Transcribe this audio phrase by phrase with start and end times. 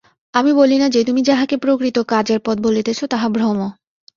[0.33, 3.59] আমি বলি না যে, তুমি যাহাকে প্রকৃত কাজের পথ বলিতেছ, তাহা ভ্রম।